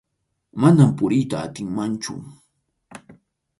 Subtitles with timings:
[0.61, 2.13] Manam puriyta atinmanchu.